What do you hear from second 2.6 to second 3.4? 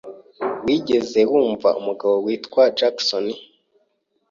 Jackson?